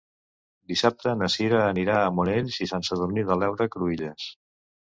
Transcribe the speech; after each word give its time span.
Dissabte 0.71 1.13
na 1.19 1.29
Cira 1.33 1.59
anirà 1.67 1.99
a 1.99 2.09
Monells 2.21 2.59
i 2.67 2.71
Sant 2.73 2.89
Sadurní 2.89 3.27
de 3.31 3.39
l'Heura 3.43 3.71
Cruïlles. 3.77 4.31